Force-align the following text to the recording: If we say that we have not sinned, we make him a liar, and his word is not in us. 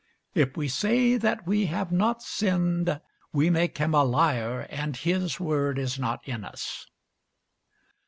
If 0.33 0.57
we 0.57 0.67
say 0.67 1.15
that 1.17 1.45
we 1.45 1.67
have 1.67 1.91
not 1.91 2.23
sinned, 2.23 2.99
we 3.31 3.51
make 3.51 3.77
him 3.77 3.93
a 3.93 4.03
liar, 4.03 4.61
and 4.71 4.97
his 4.97 5.39
word 5.39 5.77
is 5.77 5.99
not 5.99 6.27
in 6.27 6.43
us. 6.43 6.87